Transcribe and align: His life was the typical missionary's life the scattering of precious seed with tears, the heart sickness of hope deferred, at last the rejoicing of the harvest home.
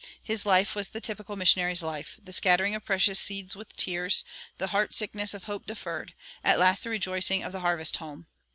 His 0.23 0.47
life 0.47 0.73
was 0.73 0.89
the 0.89 0.99
typical 0.99 1.35
missionary's 1.35 1.83
life 1.83 2.19
the 2.23 2.33
scattering 2.33 2.73
of 2.73 2.83
precious 2.83 3.19
seed 3.19 3.53
with 3.53 3.75
tears, 3.77 4.23
the 4.57 4.65
heart 4.73 4.95
sickness 4.95 5.35
of 5.35 5.43
hope 5.43 5.67
deferred, 5.67 6.15
at 6.43 6.57
last 6.57 6.83
the 6.85 6.89
rejoicing 6.89 7.43
of 7.43 7.51
the 7.51 7.59
harvest 7.59 7.97
home. 7.97 8.25